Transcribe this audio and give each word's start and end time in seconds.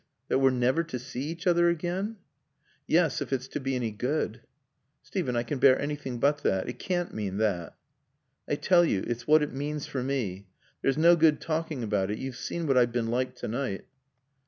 That 0.29 0.39
we're 0.39 0.49
never 0.49 0.81
to 0.83 0.97
see 0.97 1.25
each 1.25 1.45
other 1.45 1.69
again?" 1.69 2.15
"Yes, 2.87 3.21
if 3.21 3.31
it's 3.31 3.47
to 3.49 3.59
be 3.59 3.75
any 3.75 3.91
good." 3.91 4.41
"Steven, 5.03 5.35
I 5.35 5.43
can 5.43 5.59
bear 5.59 5.79
anything 5.79 6.19
but 6.19 6.41
that. 6.41 6.67
It 6.67 6.79
can't 6.79 7.13
mean 7.13 7.37
that." 7.37 7.75
"I 8.47 8.55
tell 8.55 8.83
you 8.83 9.03
it's 9.05 9.27
what 9.27 9.43
it 9.43 9.53
means 9.53 9.85
for 9.85 10.01
me. 10.01 10.47
There's 10.81 10.97
no 10.97 11.15
good 11.15 11.39
talking 11.39 11.83
about 11.83 12.09
it. 12.09 12.17
You've 12.17 12.35
seen 12.35 12.65
what 12.65 12.79
I've 12.79 12.91
been 12.91 13.11
like 13.11 13.35
tonight." 13.35 13.85